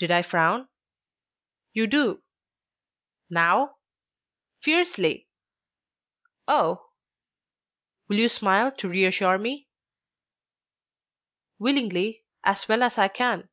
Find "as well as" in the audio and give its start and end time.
12.42-12.98